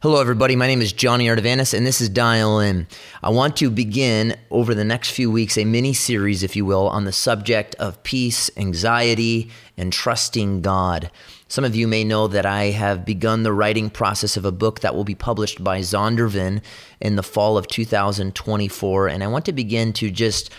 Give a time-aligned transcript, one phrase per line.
[0.00, 0.54] Hello, everybody.
[0.54, 2.86] My name is Johnny Ardavanis, and this is Dial In.
[3.20, 6.86] I want to begin over the next few weeks a mini series, if you will,
[6.88, 11.10] on the subject of peace, anxiety, and trusting God.
[11.48, 14.82] Some of you may know that I have begun the writing process of a book
[14.82, 16.62] that will be published by Zondervan
[17.00, 20.52] in the fall of 2024, and I want to begin to just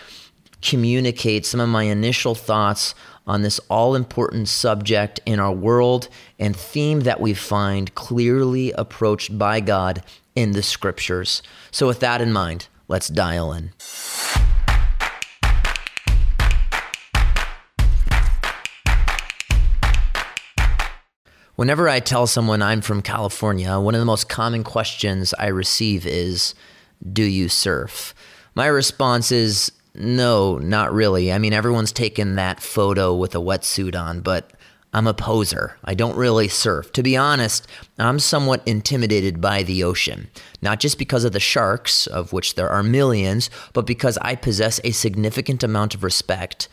[0.62, 2.94] communicate some of my initial thoughts
[3.30, 6.10] on this all important subject in our world
[6.40, 10.02] and theme that we find clearly approached by God
[10.36, 11.44] in the scriptures.
[11.70, 13.72] So, with that in mind, let's dial in.
[21.56, 26.08] Whenever I tell someone I'm from California, one of the most common questions I receive
[26.08, 26.56] is
[27.14, 28.16] Do you surf?
[28.56, 31.32] My response is no, not really.
[31.32, 34.52] I mean, everyone's taken that photo with a wetsuit on, but
[34.94, 35.78] I'm a poser.
[35.84, 36.92] I don't really surf.
[36.94, 37.68] To be honest,
[38.00, 40.30] I'm somewhat intimidated by the ocean,
[40.62, 44.80] not just because of the sharks, of which there are millions, but because I possess
[44.84, 46.70] a significant amount of respect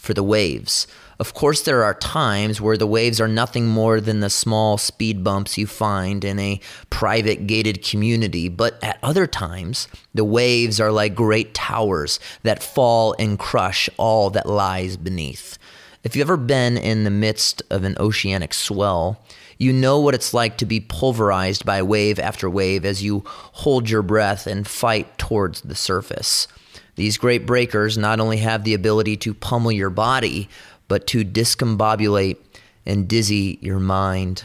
[0.00, 0.86] for the waves.
[1.18, 5.22] Of course, there are times where the waves are nothing more than the small speed
[5.22, 10.90] bumps you find in a private gated community, but at other times, the waves are
[10.90, 15.58] like great towers that fall and crush all that lies beneath.
[16.02, 19.20] If you've ever been in the midst of an oceanic swell,
[19.58, 23.90] you know what it's like to be pulverized by wave after wave as you hold
[23.90, 26.48] your breath and fight towards the surface.
[26.96, 30.48] These great breakers not only have the ability to pummel your body,
[30.88, 32.36] but to discombobulate
[32.84, 34.44] and dizzy your mind.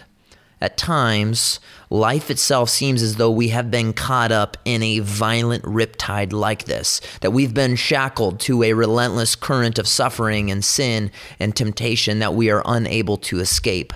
[0.62, 5.64] At times, life itself seems as though we have been caught up in a violent
[5.64, 11.12] riptide like this, that we've been shackled to a relentless current of suffering and sin
[11.40, 13.94] and temptation that we are unable to escape.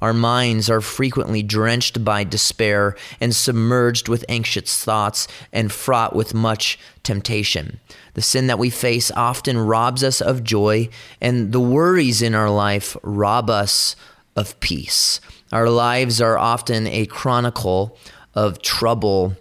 [0.00, 6.34] Our minds are frequently drenched by despair and submerged with anxious thoughts and fraught with
[6.34, 7.80] much temptation.
[8.14, 10.88] The sin that we face often robs us of joy,
[11.20, 13.96] and the worries in our life rob us
[14.34, 15.20] of peace.
[15.52, 17.96] Our lives are often a chronicle
[18.34, 19.36] of trouble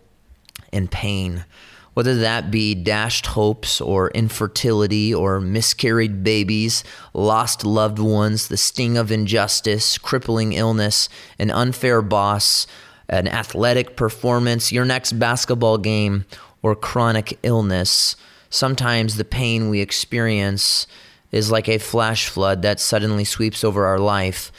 [0.71, 1.45] and pain
[1.95, 6.83] whether that be dashed hopes or infertility or miscarried babies,
[7.13, 11.07] lost loved ones, the sting of injustice, crippling illness,
[11.39, 12.67] an unfair boss,
[13.07, 16.25] an athletic performance, your next basketball game,
[16.61, 18.17] or chronic illness.
[18.49, 20.87] Sometimes the pain we experience
[21.31, 24.51] is like a flash flood that suddenly sweeps over our life.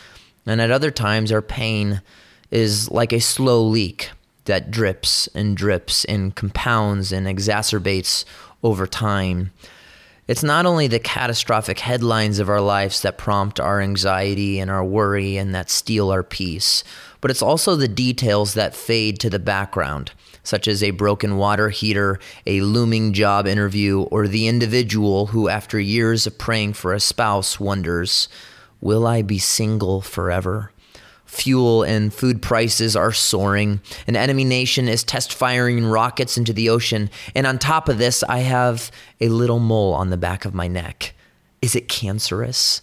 [0.46, 2.00] And at other times, our pain
[2.50, 4.10] is like a slow leak
[4.46, 8.24] that drips and drips and compounds and exacerbates
[8.62, 9.52] over time.
[10.28, 14.84] It's not only the catastrophic headlines of our lives that prompt our anxiety and our
[14.84, 16.82] worry and that steal our peace,
[17.20, 20.10] but it's also the details that fade to the background,
[20.42, 25.78] such as a broken water heater, a looming job interview, or the individual who, after
[25.78, 28.28] years of praying for a spouse, wonders,
[28.80, 30.72] Will I be single forever?
[31.26, 33.80] Fuel and food prices are soaring.
[34.06, 37.10] An enemy nation is test firing rockets into the ocean.
[37.34, 40.68] And on top of this, I have a little mole on the back of my
[40.68, 41.14] neck.
[41.60, 42.80] Is it cancerous?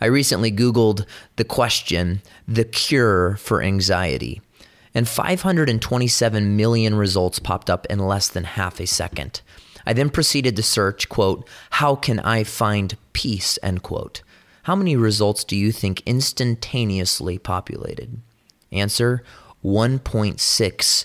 [0.00, 1.04] I recently Googled
[1.36, 4.40] the question, the cure for anxiety,
[4.94, 9.42] and 527 million results popped up in less than half a second.
[9.86, 14.22] I then proceeded to search, quote, how can I find peace, end quote.
[14.64, 18.20] How many results do you think instantaneously populated?
[18.70, 19.24] Answer
[19.64, 21.04] 1.6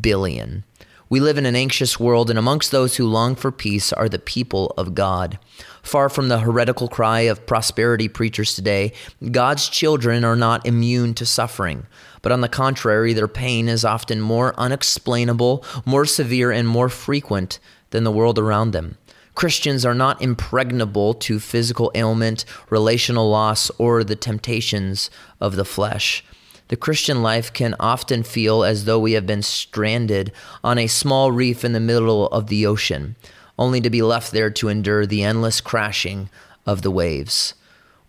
[0.00, 0.64] billion.
[1.10, 4.18] We live in an anxious world, and amongst those who long for peace are the
[4.18, 5.38] people of God.
[5.82, 8.94] Far from the heretical cry of prosperity preachers today,
[9.30, 11.86] God's children are not immune to suffering.
[12.22, 17.58] But on the contrary, their pain is often more unexplainable, more severe, and more frequent
[17.90, 18.96] than the world around them.
[19.34, 26.24] Christians are not impregnable to physical ailment, relational loss, or the temptations of the flesh.
[26.68, 30.32] The Christian life can often feel as though we have been stranded
[30.62, 33.16] on a small reef in the middle of the ocean,
[33.58, 36.30] only to be left there to endure the endless crashing
[36.64, 37.54] of the waves.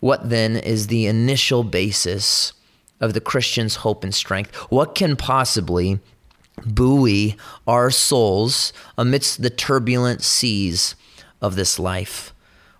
[0.00, 2.52] What then is the initial basis
[3.00, 4.54] of the Christian's hope and strength?
[4.70, 5.98] What can possibly
[6.64, 7.36] buoy
[7.66, 10.94] our souls amidst the turbulent seas
[11.40, 12.32] of this life?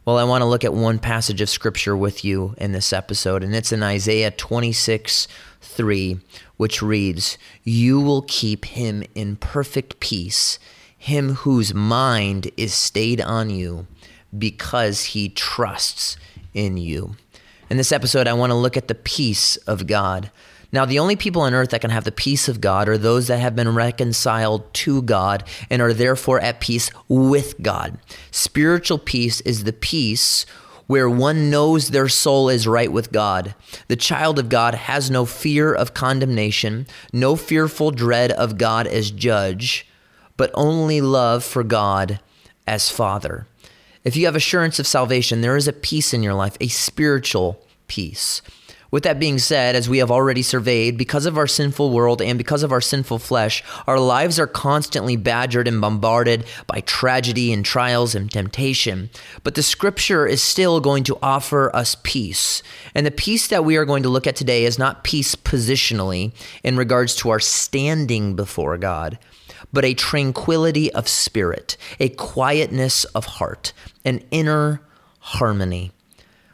[0.04, 3.42] Well, I want to look at one passage of scripture with you in this episode,
[3.42, 5.26] and it's in Isaiah 26
[5.60, 6.20] 3,
[6.56, 10.60] which reads, You will keep him in perfect peace,
[10.96, 13.88] him whose mind is stayed on you,
[14.38, 16.16] because he trusts
[16.54, 17.16] in you.
[17.68, 20.30] In this episode, I want to look at the peace of God.
[20.72, 23.28] Now, the only people on earth that can have the peace of God are those
[23.28, 27.98] that have been reconciled to God and are therefore at peace with God.
[28.30, 30.44] Spiritual peace is the peace
[30.86, 33.54] where one knows their soul is right with God.
[33.88, 39.10] The child of God has no fear of condemnation, no fearful dread of God as
[39.10, 39.86] judge,
[40.36, 42.20] but only love for God
[42.66, 43.46] as Father.
[44.04, 47.60] If you have assurance of salvation, there is a peace in your life, a spiritual
[47.88, 48.40] peace.
[48.90, 52.38] With that being said, as we have already surveyed, because of our sinful world and
[52.38, 57.64] because of our sinful flesh, our lives are constantly badgered and bombarded by tragedy and
[57.64, 59.10] trials and temptation.
[59.42, 62.62] But the scripture is still going to offer us peace.
[62.94, 66.32] And the peace that we are going to look at today is not peace positionally
[66.62, 69.18] in regards to our standing before God,
[69.72, 73.72] but a tranquility of spirit, a quietness of heart,
[74.04, 74.80] an inner
[75.18, 75.90] harmony.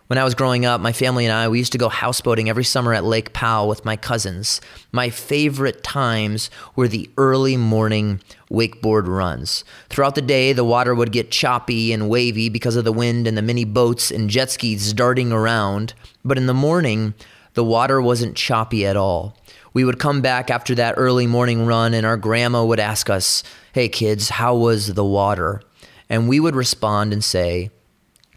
[0.08, 2.64] When I was growing up, my family and I, we used to go houseboating every
[2.64, 4.60] summer at Lake Powell with my cousins.
[4.90, 8.20] My favorite times were the early morning
[8.50, 9.64] wakeboard runs.
[9.88, 13.38] Throughout the day, the water would get choppy and wavy because of the wind and
[13.38, 15.94] the many boats and jet skis darting around.
[16.24, 17.14] But in the morning,
[17.54, 19.36] the water wasn't choppy at all.
[19.72, 23.42] We would come back after that early morning run, and our grandma would ask us,
[23.72, 25.62] Hey kids, how was the water?
[26.10, 27.70] And we would respond and say,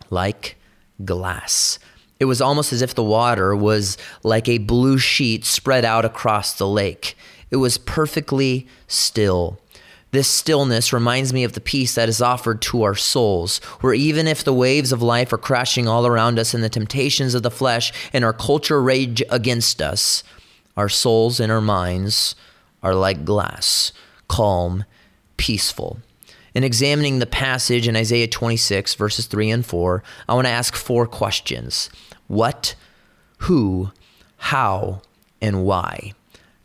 [0.10, 0.56] Like
[1.04, 1.80] glass.
[2.20, 6.54] It was almost as if the water was like a blue sheet spread out across
[6.54, 7.18] the lake.
[7.52, 9.60] It was perfectly still.
[10.12, 14.28] This stillness reminds me of the peace that is offered to our souls, where even
[14.28, 17.52] if the waves of life are crashing all around us and the temptations of the
[17.52, 20.24] flesh and our culture rage against us,
[20.78, 22.34] our souls and our minds
[22.82, 23.92] are like glass,
[24.30, 24.86] calm,
[25.36, 26.00] peaceful.
[26.56, 30.74] In examining the passage in Isaiah 26, verses 3 and 4, I want to ask
[30.74, 31.90] four questions
[32.28, 32.76] What,
[33.40, 33.92] who,
[34.38, 35.02] how,
[35.42, 36.14] and why?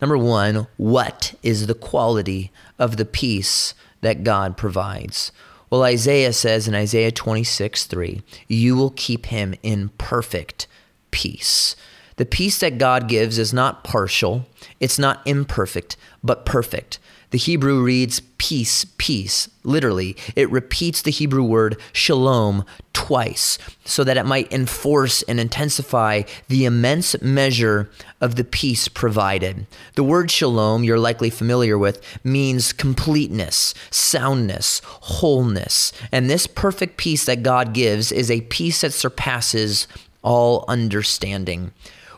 [0.00, 5.32] Number one, what is the quality of the peace that God provides?
[5.70, 10.68] Well, Isaiah says in Isaiah 26, 3, you will keep him in perfect
[11.10, 11.74] peace.
[12.16, 14.46] The peace that God gives is not partial,
[14.78, 16.98] it's not imperfect, but perfect.
[17.30, 19.48] The Hebrew reads peace, peace.
[19.62, 26.22] Literally, it repeats the Hebrew word shalom twice so that it might enforce and intensify
[26.48, 27.88] the immense measure
[28.20, 29.66] of the peace provided.
[29.94, 35.92] The word shalom, you're likely familiar with, means completeness, soundness, wholeness.
[36.10, 39.86] And this perfect peace that God gives is a peace that surpasses
[40.22, 41.72] all understanding.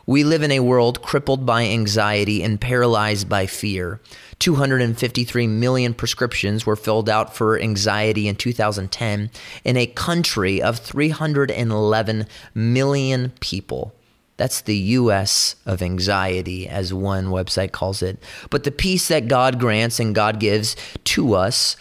[0.06, 4.00] We live in a world crippled by anxiety and paralyzed by fear.
[4.40, 9.31] 253 million prescriptions were filled out for anxiety in 2010
[9.64, 13.94] in a country of 311 million people.
[14.37, 18.20] That's the US of anxiety, as one website calls it.
[18.50, 21.76] But the peace that God grants and God gives to us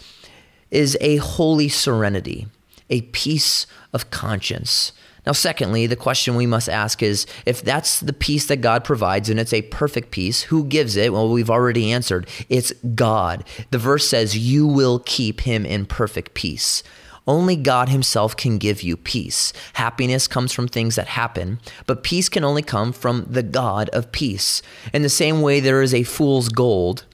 [0.70, 2.46] is a holy serenity,
[2.88, 4.92] a peace of conscience.
[5.26, 9.28] Now, secondly, the question we must ask is if that's the peace that God provides
[9.28, 11.12] and it's a perfect peace, who gives it?
[11.12, 12.28] Well, we've already answered.
[12.48, 13.44] It's God.
[13.70, 16.82] The verse says, You will keep him in perfect peace.
[17.26, 19.52] Only God Himself can give you peace.
[19.74, 24.10] Happiness comes from things that happen, but peace can only come from the God of
[24.10, 24.60] peace.
[24.92, 27.04] In the same way, there is a fool's gold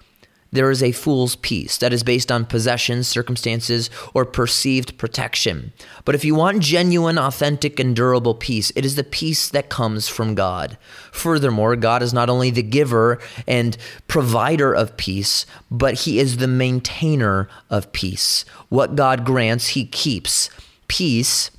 [0.50, 5.72] there is a fool's peace that is based on possessions, circumstances, or perceived protection.
[6.04, 10.08] But if you want genuine, authentic, and durable peace, it is the peace that comes
[10.08, 10.78] from God.
[11.12, 16.48] Furthermore, God is not only the giver and provider of peace, but He is the
[16.48, 18.44] maintainer of peace.
[18.68, 20.48] What God grants, He keeps.
[20.88, 21.50] Peace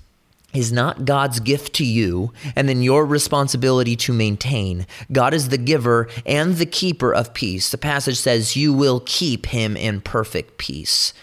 [0.54, 4.88] is not God's gift to you and then your responsibility to maintain.
[5.12, 7.70] God is the giver and the keeper of peace.
[7.70, 11.14] The passage says, You will keep him in perfect peace.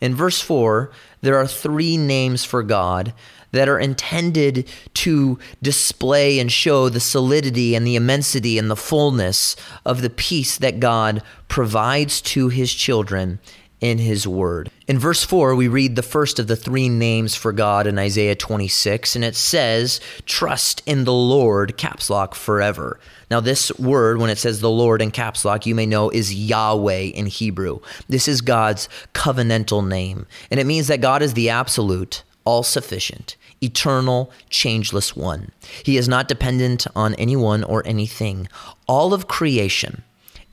[0.00, 3.12] In verse 4, there are three names for God
[3.52, 9.56] that are intended to display and show the solidity and the immensity and the fullness
[9.84, 13.40] of the peace that God provides to his children
[13.80, 14.70] in his word.
[14.86, 18.34] In verse 4, we read the first of the three names for God in Isaiah
[18.34, 23.00] 26, and it says, Trust in the Lord, caps lock, forever.
[23.30, 26.34] Now, this word, when it says the Lord in caps lock, you may know is
[26.34, 27.80] Yahweh in Hebrew.
[28.08, 33.36] This is God's covenantal name, and it means that God is the absolute, all sufficient,
[33.62, 35.52] eternal, changeless one.
[35.84, 38.48] He is not dependent on anyone or anything.
[38.86, 40.02] All of creation,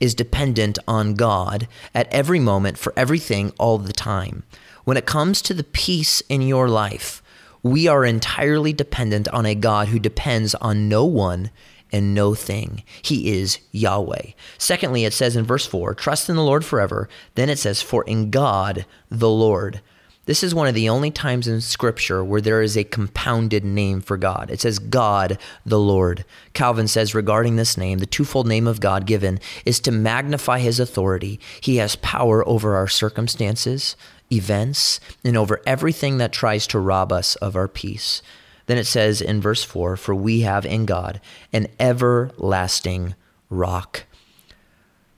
[0.00, 4.44] is dependent on God at every moment for everything all the time.
[4.84, 7.22] When it comes to the peace in your life,
[7.62, 11.50] we are entirely dependent on a God who depends on no one
[11.92, 12.82] and no thing.
[13.02, 14.32] He is Yahweh.
[14.58, 17.08] Secondly, it says in verse 4, trust in the Lord forever.
[17.34, 19.80] Then it says, for in God the Lord.
[20.28, 24.02] This is one of the only times in Scripture where there is a compounded name
[24.02, 24.50] for God.
[24.50, 26.22] It says God the Lord.
[26.52, 30.78] Calvin says regarding this name, the twofold name of God given is to magnify his
[30.78, 31.40] authority.
[31.62, 33.96] He has power over our circumstances,
[34.30, 38.20] events, and over everything that tries to rob us of our peace.
[38.66, 41.22] Then it says in verse 4 For we have in God
[41.54, 43.14] an everlasting
[43.48, 44.04] rock.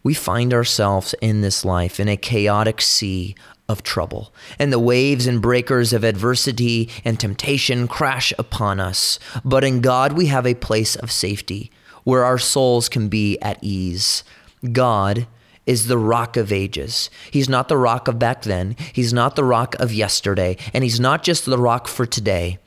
[0.02, 3.34] We find ourselves in this life in a chaotic sea
[3.70, 9.18] of trouble, and the waves and breakers of adversity and temptation crash upon us.
[9.44, 11.70] But in God we have a place of safety
[12.04, 14.24] where our souls can be at ease.
[14.72, 15.26] God
[15.66, 17.10] is the rock of ages.
[17.30, 20.98] He's not the rock of back then, He's not the rock of yesterday, and He's
[20.98, 22.58] not just the rock for today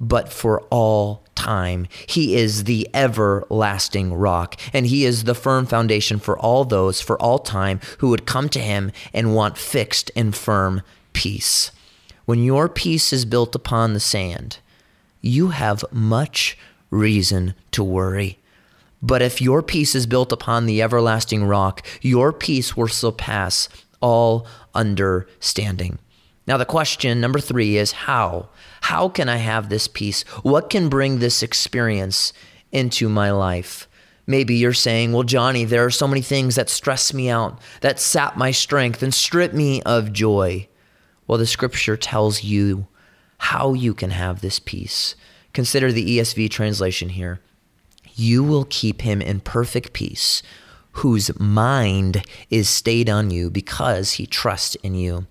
[0.00, 1.86] but for all time.
[2.06, 7.20] He is the everlasting rock, and He is the firm foundation for all those for
[7.22, 11.70] all time who would come to Him and want fixed and firm peace.
[12.24, 14.58] When your peace is built upon the sand,
[15.20, 16.58] you have much
[16.90, 18.38] reason to worry.
[19.00, 23.68] But if your peace is built upon the everlasting rock, your peace will surpass
[24.00, 25.98] all understanding.
[26.46, 28.48] Now, the question number three is how?
[28.82, 30.22] How can I have this peace?
[30.42, 32.32] What can bring this experience
[32.70, 33.88] into my life?
[34.28, 38.00] Maybe you're saying, well, Johnny, there are so many things that stress me out, that
[38.00, 40.68] sap my strength, and strip me of joy.
[41.26, 42.86] Well, the scripture tells you
[43.38, 45.14] how you can have this peace.
[45.52, 47.40] Consider the ESV translation here.
[48.14, 50.42] You will keep him in perfect peace,
[50.92, 55.26] whose mind is stayed on you because he trusts in you.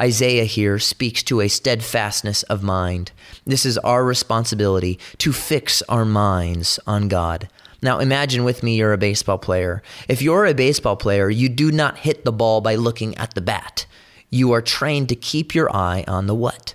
[0.00, 3.12] Isaiah here speaks to a steadfastness of mind.
[3.46, 7.48] This is our responsibility to fix our minds on God.
[7.80, 9.82] Now, imagine with me you're a baseball player.
[10.08, 13.40] If you're a baseball player, you do not hit the ball by looking at the
[13.40, 13.86] bat.
[14.30, 16.74] You are trained to keep your eye on the what?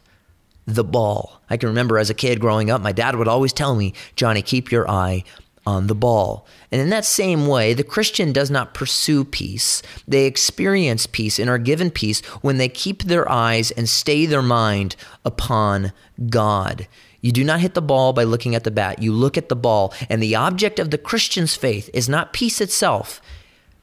[0.66, 1.42] The ball.
[1.50, 4.42] I can remember as a kid growing up, my dad would always tell me, Johnny,
[4.42, 5.24] keep your eye
[5.70, 6.48] on the ball.
[6.72, 9.84] And in that same way, the Christian does not pursue peace.
[10.08, 14.42] They experience peace and are given peace when they keep their eyes and stay their
[14.42, 15.94] mind upon
[16.30, 16.88] God.
[17.22, 19.02] You do not hit the ball by looking at the bat.
[19.02, 19.94] You look at the ball.
[20.10, 23.22] And the object of the Christian's faith is not peace itself.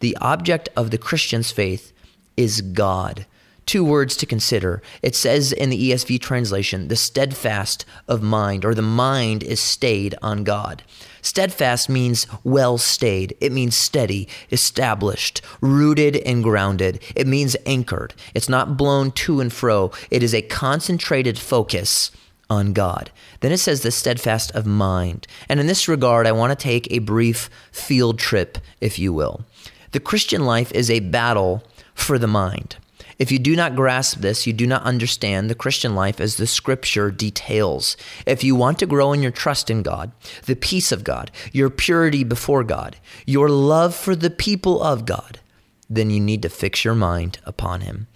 [0.00, 1.92] The object of the Christian's faith
[2.36, 3.26] is God.
[3.66, 4.80] Two words to consider.
[5.02, 10.14] It says in the ESV translation, the steadfast of mind, or the mind is stayed
[10.22, 10.84] on God.
[11.26, 13.36] Steadfast means well stayed.
[13.40, 17.02] It means steady, established, rooted and grounded.
[17.16, 18.14] It means anchored.
[18.32, 19.90] It's not blown to and fro.
[20.08, 22.12] It is a concentrated focus
[22.48, 23.10] on God.
[23.40, 25.26] Then it says the steadfast of mind.
[25.48, 29.44] And in this regard, I want to take a brief field trip, if you will.
[29.90, 32.76] The Christian life is a battle for the mind.
[33.18, 36.46] If you do not grasp this, you do not understand the Christian life as the
[36.46, 37.96] scripture details.
[38.26, 40.12] If you want to grow in your trust in God,
[40.44, 42.96] the peace of God, your purity before God,
[43.26, 45.40] your love for the people of God,
[45.88, 48.06] then you need to fix your mind upon Him.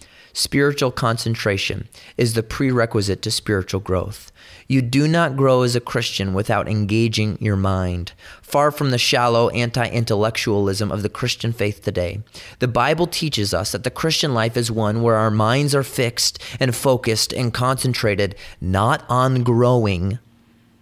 [0.41, 4.33] Spiritual concentration is the prerequisite to spiritual growth.
[4.67, 8.13] You do not grow as a Christian without engaging your mind.
[8.41, 12.23] Far from the shallow anti intellectualism of the Christian faith today,
[12.59, 16.39] the Bible teaches us that the Christian life is one where our minds are fixed
[16.59, 20.21] and focused and concentrated not on growing,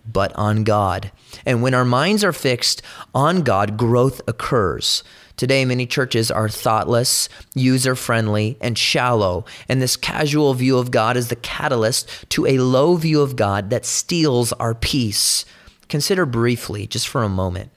[0.07, 1.11] but on God.
[1.45, 2.81] And when our minds are fixed
[3.13, 5.03] on God, growth occurs.
[5.39, 11.17] Today, many churches are thoughtless, user friendly, and shallow, and this casual view of God
[11.17, 15.45] is the catalyst to a low view of God that steals our peace.
[15.89, 17.71] Consider briefly, just for a moment,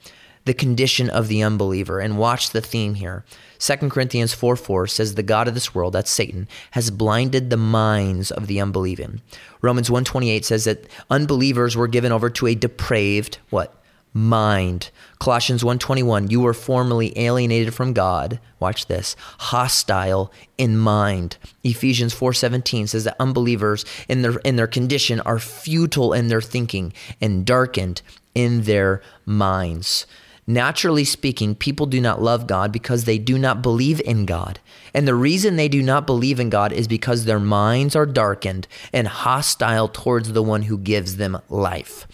[0.44, 3.24] the condition of the unbeliever and watch the theme here.
[3.60, 7.56] 2 Corinthians 4 4 says, The God of this world, that's Satan, has blinded the
[7.56, 9.20] minds of the unbelieving.
[9.60, 13.81] Romans 128 says that unbelievers were given over to a depraved, what?
[14.12, 14.90] Mind.
[15.18, 18.40] Colossians 1:21, you were formerly alienated from God.
[18.60, 19.16] Watch this.
[19.38, 21.36] Hostile in mind.
[21.64, 26.92] Ephesians 4:17 says that unbelievers in their in their condition are futile in their thinking
[27.20, 28.02] and darkened
[28.34, 30.06] in their minds.
[30.52, 34.60] Naturally speaking, people do not love God because they do not believe in God.
[34.92, 38.68] And the reason they do not believe in God is because their minds are darkened
[38.92, 42.06] and hostile towards the one who gives them life.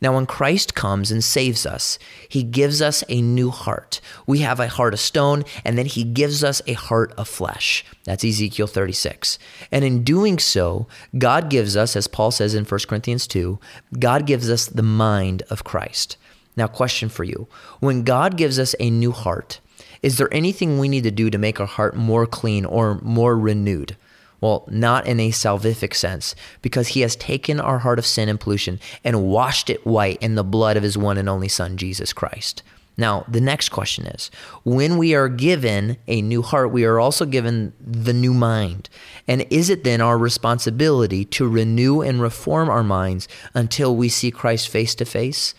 [0.00, 4.00] Now, when Christ comes and saves us, he gives us a new heart.
[4.24, 7.84] We have a heart of stone, and then he gives us a heart of flesh.
[8.04, 9.36] That's Ezekiel 36.
[9.72, 10.86] And in doing so,
[11.18, 13.58] God gives us, as Paul says in 1 Corinthians 2,
[13.98, 16.16] God gives us the mind of Christ.
[16.60, 17.48] Now, question for you
[17.78, 19.60] When God gives us a new heart,
[20.02, 23.34] is there anything we need to do to make our heart more clean or more
[23.38, 23.96] renewed?
[24.42, 28.38] Well, not in a salvific sense, because he has taken our heart of sin and
[28.38, 32.12] pollution and washed it white in the blood of his one and only Son, Jesus
[32.12, 32.62] Christ.
[32.98, 34.30] Now, the next question is
[34.62, 38.90] when we are given a new heart, we are also given the new mind.
[39.26, 44.30] And is it then our responsibility to renew and reform our minds until we see
[44.30, 45.54] Christ face to face?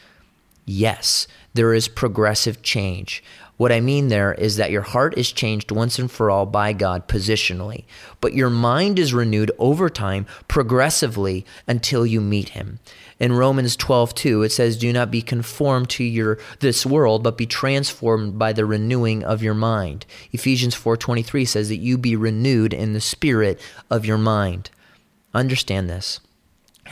[0.72, 3.22] Yes, there is progressive change.
[3.58, 6.72] What I mean there is that your heart is changed once and for all by
[6.72, 7.84] God positionally,
[8.22, 12.80] but your mind is renewed over time progressively until you meet him.
[13.20, 17.38] In Romans 12, 2, it says, Do not be conformed to your this world, but
[17.38, 20.06] be transformed by the renewing of your mind.
[20.32, 23.60] Ephesians 4:23 says that you be renewed in the spirit
[23.90, 24.70] of your mind.
[25.34, 26.22] Understand this.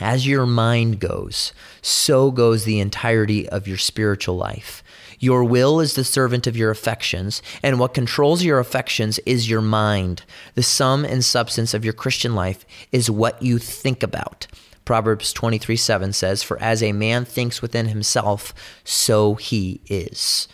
[0.00, 1.52] As your mind goes,
[1.82, 4.82] so goes the entirety of your spiritual life.
[5.18, 9.60] Your will is the servant of your affections, and what controls your affections is your
[9.60, 10.22] mind.
[10.54, 14.46] The sum and substance of your Christian life is what you think about.
[14.86, 20.48] Proverbs 23 7 says, For as a man thinks within himself, so he is.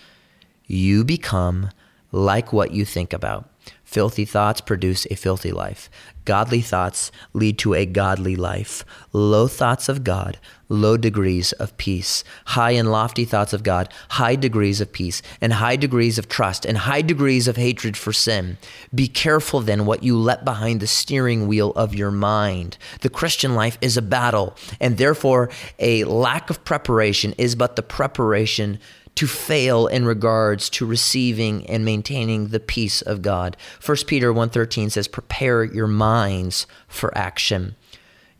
[0.67, 1.71] You become
[2.11, 3.49] like what you think about.
[3.85, 5.89] Filthy thoughts produce a filthy life.
[6.25, 8.85] Godly thoughts lead to a godly life.
[9.13, 12.25] Low thoughts of God, low degrees of peace.
[12.47, 16.67] High and lofty thoughts of God, high degrees of peace, and high degrees of trust,
[16.67, 18.59] and high degrees of hatred for sin.
[18.93, 22.77] Be careful then what you let behind the steering wheel of your mind.
[23.03, 27.83] The Christian life is a battle, and therefore a lack of preparation is but the
[27.83, 28.81] preparation
[29.17, 33.57] to fail in regards to receiving and maintaining the peace of God.
[33.85, 37.75] 1 Peter 1:13 says prepare your minds for action.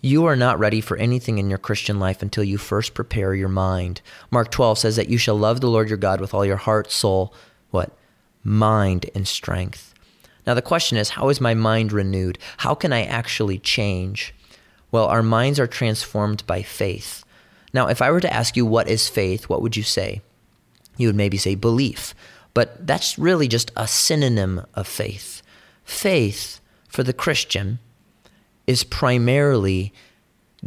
[0.03, 3.49] You are not ready for anything in your Christian life until you first prepare your
[3.49, 4.03] mind.
[4.31, 6.93] Mark 12 says that you shall love the Lord your God with all your heart,
[6.93, 7.35] soul,
[7.71, 7.91] what?
[8.45, 9.95] Mind and strength.
[10.47, 12.39] Now the question is, how is my mind renewed?
[12.59, 14.35] How can I actually change?
[14.93, 17.25] Well, our minds are transformed by faith.
[17.73, 20.23] Now, if I were to ask you what is faith, what would you say?
[20.97, 22.15] You would maybe say belief,
[22.55, 25.43] but that's really just a synonym of faith.
[25.85, 27.79] Faith for the Christian
[28.67, 29.93] is primarily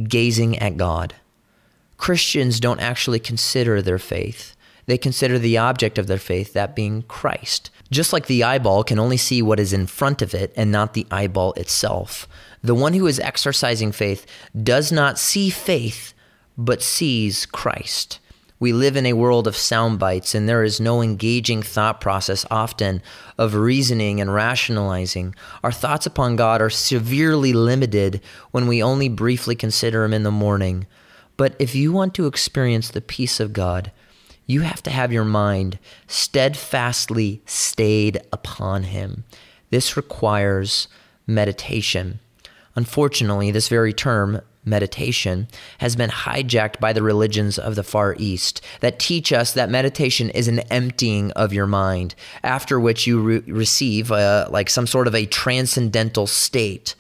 [0.08, 1.16] gazing at God.
[1.98, 4.56] Christians don't actually consider their faith.
[4.86, 7.70] They consider the object of their faith, that being Christ.
[7.92, 10.94] Just like the eyeball can only see what is in front of it and not
[10.94, 12.28] the eyeball itself,
[12.64, 14.26] the one who is exercising faith
[14.64, 16.14] does not see faith,
[16.58, 18.20] but sees Christ.
[18.62, 22.46] We live in a world of sound bites, and there is no engaging thought process
[22.52, 23.02] often
[23.38, 25.34] of reasoning and rationalizing.
[25.64, 28.20] Our thoughts upon God are severely limited
[28.52, 30.88] when we only briefly consider Him in the morning.
[31.38, 33.94] But if you want to experience the peace of God,
[34.46, 39.24] you have to have your mind steadfastly stayed upon Him.
[39.70, 40.90] This requires
[41.26, 42.20] meditation.
[42.76, 45.48] Unfortunately, this very term, meditation
[45.80, 50.30] has been hijacked by the religions of the Far East that teach us that meditation
[50.30, 55.08] is an emptying of your mind, after which you re- receive uh, like some sort
[55.08, 56.96] of a transcendental state.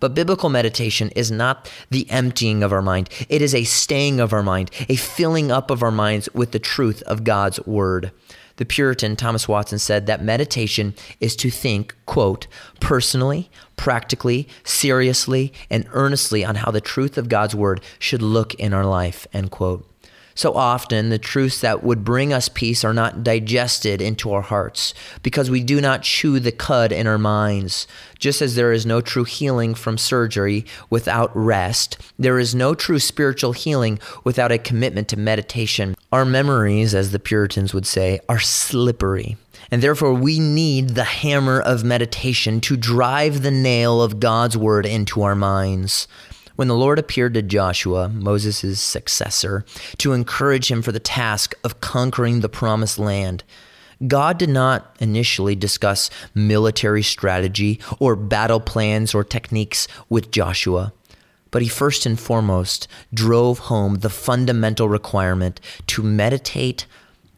[0.00, 3.08] But biblical meditation is not the emptying of our mind.
[3.28, 6.58] It is a staying of our mind, a filling up of our minds with the
[6.58, 8.12] truth of God's word.
[8.58, 12.48] The Puritan Thomas Watson said that meditation is to think, quote,
[12.80, 18.74] personally, practically, seriously, and earnestly on how the truth of God's word should look in
[18.74, 19.86] our life, end quote.
[20.38, 24.94] So often, the truths that would bring us peace are not digested into our hearts
[25.24, 27.88] because we do not chew the cud in our minds.
[28.20, 33.00] Just as there is no true healing from surgery without rest, there is no true
[33.00, 35.96] spiritual healing without a commitment to meditation.
[36.12, 39.38] Our memories, as the Puritans would say, are slippery.
[39.72, 44.86] And therefore, we need the hammer of meditation to drive the nail of God's word
[44.86, 46.06] into our minds.
[46.58, 49.64] When the Lord appeared to Joshua, Moses' successor,
[49.98, 53.44] to encourage him for the task of conquering the promised land,
[54.04, 60.92] God did not initially discuss military strategy or battle plans or techniques with Joshua,
[61.52, 66.86] but he first and foremost drove home the fundamental requirement to meditate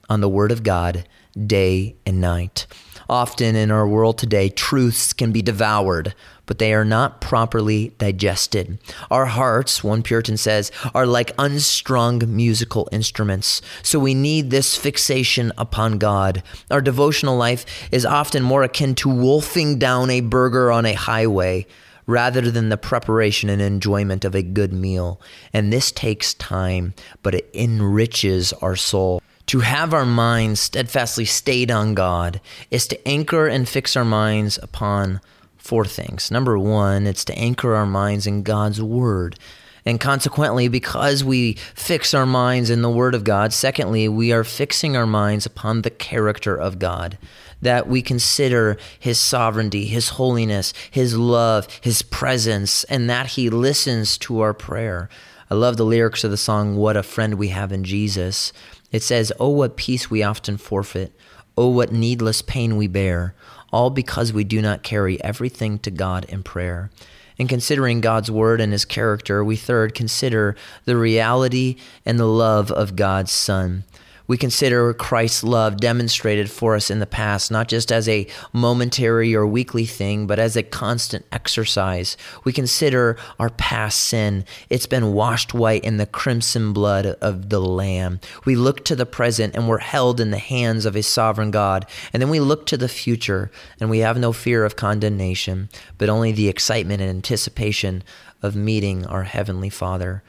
[0.08, 1.06] on the Word of God
[1.46, 2.66] day and night.
[3.10, 6.14] Often in our world today, truths can be devoured,
[6.46, 8.78] but they are not properly digested.
[9.10, 13.62] Our hearts, one Puritan says, are like unstrung musical instruments.
[13.82, 16.44] So we need this fixation upon God.
[16.70, 21.66] Our devotional life is often more akin to wolfing down a burger on a highway
[22.06, 25.20] rather than the preparation and enjoyment of a good meal.
[25.52, 26.94] And this takes time,
[27.24, 29.20] but it enriches our soul.
[29.50, 34.60] To have our minds steadfastly stayed on God is to anchor and fix our minds
[34.62, 35.20] upon
[35.56, 36.30] four things.
[36.30, 39.36] Number one, it's to anchor our minds in God's Word.
[39.84, 44.44] And consequently, because we fix our minds in the Word of God, secondly, we are
[44.44, 47.18] fixing our minds upon the character of God.
[47.60, 54.16] That we consider His sovereignty, His holiness, His love, His presence, and that He listens
[54.18, 55.08] to our prayer.
[55.50, 58.52] I love the lyrics of the song, What a Friend We Have in Jesus.
[58.92, 61.12] It says, Oh, what peace we often forfeit.
[61.56, 63.34] Oh, what needless pain we bear,
[63.72, 66.90] all because we do not carry everything to God in prayer.
[67.36, 72.70] In considering God's word and his character, we third consider the reality and the love
[72.70, 73.84] of God's Son.
[74.30, 79.34] We consider Christ's love demonstrated for us in the past, not just as a momentary
[79.34, 82.16] or weekly thing, but as a constant exercise.
[82.44, 84.44] We consider our past sin.
[84.68, 88.20] It's been washed white in the crimson blood of the Lamb.
[88.44, 91.84] We look to the present and we're held in the hands of a sovereign God.
[92.12, 96.08] And then we look to the future and we have no fear of condemnation, but
[96.08, 98.04] only the excitement and anticipation
[98.42, 100.22] of meeting our Heavenly Father.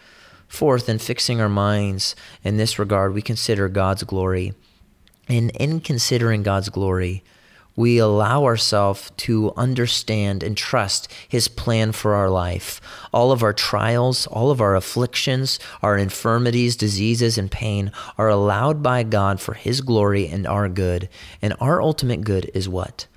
[0.52, 4.52] Fourth, in fixing our minds in this regard, we consider God's glory.
[5.30, 7.24] And in considering God's glory,
[7.78, 12.82] we allow ourselves to understand and trust His plan for our life.
[13.14, 18.84] All of our trials, all of our afflictions, our infirmities, diseases, and pain are allowed
[18.84, 21.08] by God for His glory and our good.
[21.42, 23.08] And our ultimate good is what?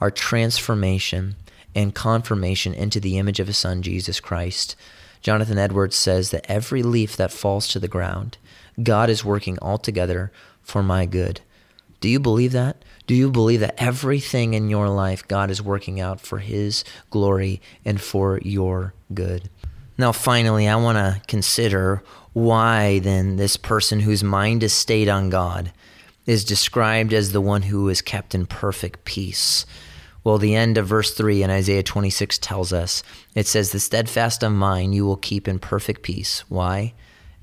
[0.00, 1.34] Our transformation
[1.74, 4.76] and confirmation into the image of His Son, Jesus Christ.
[5.22, 8.38] Jonathan Edwards says that every leaf that falls to the ground,
[8.82, 10.32] God is working altogether
[10.62, 11.40] for my good.
[12.00, 12.84] Do you believe that?
[13.06, 17.60] Do you believe that everything in your life God is working out for His glory
[17.84, 19.48] and for your good?
[19.96, 25.30] Now, finally, I want to consider why then this person whose mind is stayed on
[25.30, 25.72] God
[26.26, 29.66] is described as the one who is kept in perfect peace.
[30.24, 33.02] Well, the end of verse 3 in Isaiah 26 tells us
[33.34, 36.44] it says, The steadfast of mind you will keep in perfect peace.
[36.48, 36.94] Why?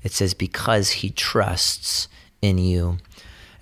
[0.02, 2.08] It says, Because he trusts
[2.40, 2.98] in you.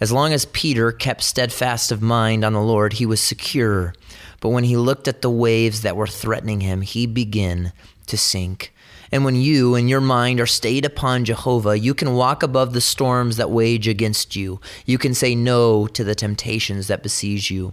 [0.01, 3.95] As long as Peter kept steadfast of mind on the Lord, he was secure.
[4.41, 7.73] But when he looked at the waves that were threatening him, he began
[8.07, 8.73] to sink.
[9.11, 12.81] And when you and your mind are stayed upon Jehovah, you can walk above the
[12.81, 14.61] storms that wage against you.
[14.85, 17.73] You can say no to the temptations that besiege you.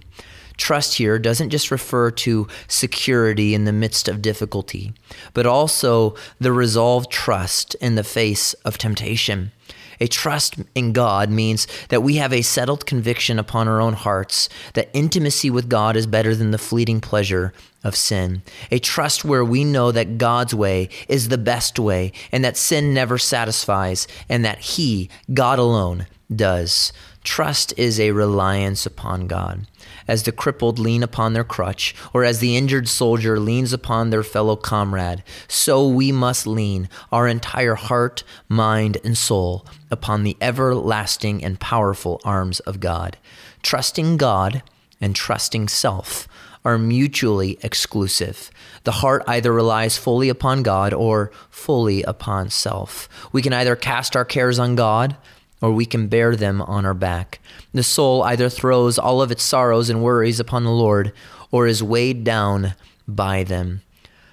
[0.57, 4.93] Trust here doesn't just refer to security in the midst of difficulty,
[5.33, 9.51] but also the resolved trust in the face of temptation.
[9.99, 14.49] A trust in God means that we have a settled conviction upon our own hearts
[14.73, 18.41] that intimacy with God is better than the fleeting pleasure of sin.
[18.71, 22.93] A trust where we know that God's way is the best way and that sin
[22.93, 26.91] never satisfies and that He, God alone, does.
[27.23, 29.65] Trust is a reliance upon God.
[30.07, 34.23] As the crippled lean upon their crutch, or as the injured soldier leans upon their
[34.23, 41.43] fellow comrade, so we must lean our entire heart, mind, and soul upon the everlasting
[41.43, 43.17] and powerful arms of God.
[43.63, 44.61] Trusting God
[45.01, 46.27] and trusting self
[46.63, 48.49] are mutually exclusive.
[48.83, 53.07] The heart either relies fully upon God or fully upon self.
[53.31, 55.15] We can either cast our cares on God
[55.61, 57.39] or we can bear them on our back.
[57.73, 61.13] The soul either throws all of its sorrows and worries upon the Lord,
[61.51, 62.75] or is weighed down
[63.07, 63.81] by them.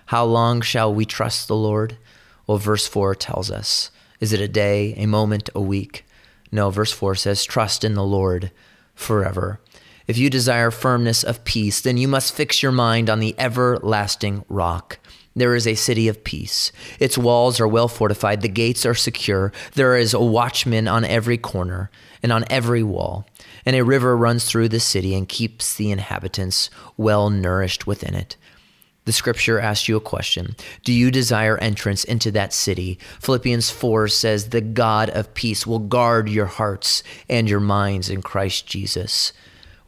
[0.07, 1.97] How long shall we trust the Lord?
[2.47, 3.91] Well, verse 4 tells us.
[4.21, 6.05] Is it a day, a moment, a week?
[6.51, 8.51] No, verse 4 says, Trust in the Lord
[8.95, 9.61] forever.
[10.07, 14.45] If you desire firmness of peace, then you must fix your mind on the everlasting
[14.49, 14.99] rock.
[15.35, 16.73] There is a city of peace.
[16.99, 19.53] Its walls are well fortified, the gates are secure.
[19.75, 21.91] There is a watchman on every corner
[22.23, 23.27] and on every wall.
[23.65, 28.37] And a river runs through the city and keeps the inhabitants well nourished within it.
[29.05, 32.99] The scripture asks you a question Do you desire entrance into that city?
[33.21, 38.23] Philippians 4 says, The God of peace will guard your hearts and your minds in
[38.23, 39.33] Christ Jesus.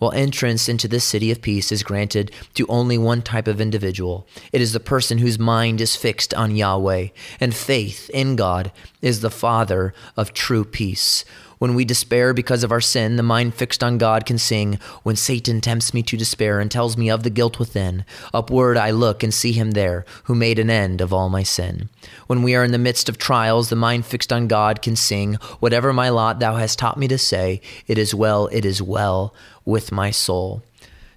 [0.04, 4.26] Well, entrance into this city of peace is granted to only one type of individual.
[4.52, 7.06] It is the person whose mind is fixed on Yahweh,
[7.40, 11.24] and faith in God is the father of true peace.
[11.58, 15.16] When we despair because of our sin, the mind fixed on God can sing, When
[15.16, 19.22] Satan tempts me to despair and tells me of the guilt within, upward I look
[19.22, 21.88] and see him there, who made an end of all my sin.
[22.26, 25.34] When we are in the midst of trials, the mind fixed on God can sing,
[25.60, 29.34] Whatever my lot thou hast taught me to say, It is well, it is well
[29.64, 30.62] with my soul.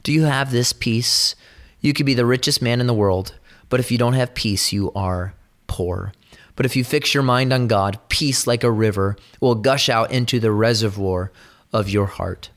[0.03, 1.35] Do you have this peace?
[1.81, 3.35] You could be the richest man in the world,
[3.69, 5.33] but if you don't have peace, you are
[5.67, 6.13] poor.
[6.57, 10.11] But if you fix your mind on God, peace like a river will gush out
[10.11, 11.31] into the reservoir
[11.71, 12.49] of your heart.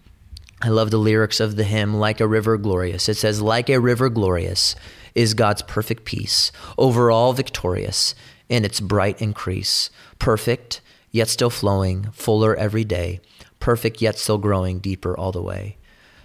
[0.63, 3.09] I love the lyrics of the hymn, Like a River Glorious.
[3.09, 4.75] It says, Like a river glorious
[5.15, 8.15] is God's perfect peace, over all victorious
[8.49, 9.91] in its bright increase.
[10.19, 13.21] Perfect, yet still flowing, fuller every day.
[13.59, 15.77] Perfect, yet still growing deeper all the way.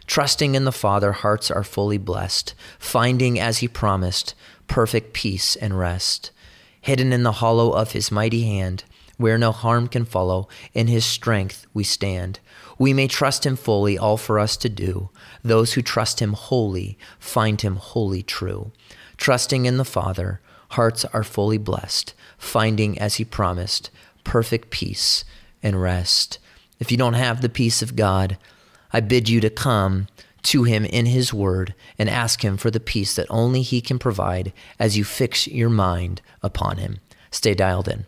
[0.07, 4.33] Trusting in the Father, hearts are fully blessed, finding, as He promised,
[4.67, 6.31] perfect peace and rest.
[6.85, 8.83] Hidden in the hollow of His mighty hand,
[9.17, 12.39] where no harm can follow, in His strength we stand.
[12.77, 15.09] We may trust him fully, all for us to do.
[15.43, 18.71] Those who trust him wholly find him wholly true.
[19.17, 23.89] Trusting in the Father, hearts are fully blessed, finding, as he promised,
[24.23, 25.25] perfect peace
[25.63, 26.37] and rest.
[26.79, 28.37] If you don't have the peace of God,
[28.93, 30.05] I bid you to come
[30.45, 33.99] to him in his word and ask him for the peace that only he can
[33.99, 36.99] provide as you fix your mind upon him.
[37.31, 38.05] Stay dialed in.